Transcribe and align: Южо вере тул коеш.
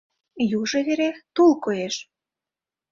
Южо 0.59 0.79
вере 0.87 1.09
тул 1.35 1.51
коеш. 1.63 1.95